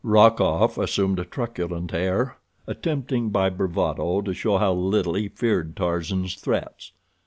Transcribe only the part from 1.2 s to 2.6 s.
truculent air,